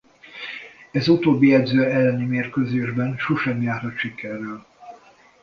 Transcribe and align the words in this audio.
Ez 0.91 1.07
utóbbi 1.07 1.53
edző 1.53 1.83
elleni 1.85 2.25
mérkőzésben 2.25 3.17
sosem 3.17 3.61
járhat 3.61 3.97
sikerrel. 3.97 4.65